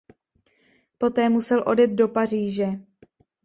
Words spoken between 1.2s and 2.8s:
musel odjet do Paříže.